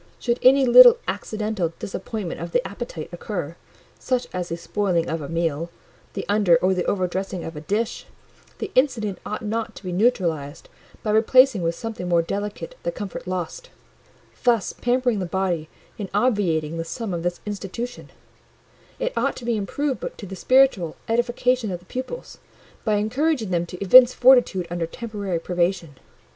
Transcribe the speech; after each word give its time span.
Should 0.17 0.39
any 0.41 0.65
little 0.65 0.97
accidental 1.07 1.73
disappointment 1.77 2.41
of 2.41 2.53
the 2.53 2.67
appetite 2.67 3.09
occur, 3.11 3.55
such 3.99 4.25
as 4.33 4.49
the 4.49 4.57
spoiling 4.57 5.07
of 5.07 5.21
a 5.21 5.29
meal, 5.29 5.69
the 6.13 6.25
under 6.27 6.55
or 6.55 6.73
the 6.73 6.83
over 6.85 7.05
dressing 7.05 7.43
of 7.43 7.55
a 7.55 7.61
dish, 7.61 8.07
the 8.57 8.71
incident 8.73 9.19
ought 9.27 9.43
not 9.43 9.75
to 9.75 9.83
be 9.83 9.91
neutralised 9.91 10.69
by 11.03 11.11
replacing 11.11 11.61
with 11.61 11.75
something 11.75 12.09
more 12.09 12.23
delicate 12.23 12.73
the 12.81 12.91
comfort 12.91 13.27
lost, 13.27 13.69
thus 14.43 14.73
pampering 14.73 15.19
the 15.19 15.27
body 15.27 15.69
and 15.99 16.09
obviating 16.15 16.79
the 16.79 16.97
aim 16.99 17.13
of 17.13 17.21
this 17.21 17.39
institution; 17.45 18.09
it 18.97 19.13
ought 19.15 19.35
to 19.35 19.45
be 19.45 19.55
improved 19.55 20.03
to 20.17 20.25
the 20.25 20.35
spiritual 20.35 20.95
edification 21.07 21.69
of 21.69 21.77
the 21.77 21.85
pupils, 21.85 22.39
by 22.83 22.95
encouraging 22.95 23.51
them 23.51 23.67
to 23.67 23.77
evince 23.77 24.15
fortitude 24.15 24.67
under 24.71 24.87
the 24.87 24.91
temporary 24.91 25.37
privation. 25.37 25.97